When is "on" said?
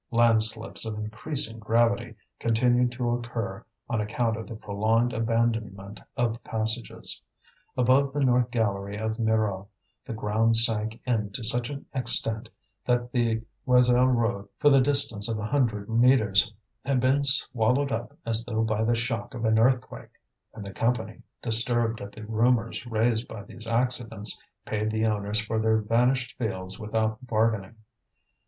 3.87-4.01